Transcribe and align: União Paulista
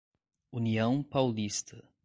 União 0.51 1.03
Paulista 1.03 1.87